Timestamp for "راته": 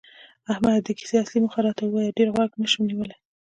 1.65-1.83